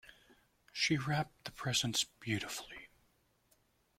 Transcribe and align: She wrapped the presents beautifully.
She 0.71 0.97
wrapped 0.97 1.45
the 1.45 1.51
presents 1.51 2.05
beautifully. 2.19 2.87